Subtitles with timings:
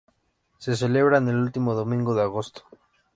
[0.57, 2.63] Se celebra en el último domingo de agosto.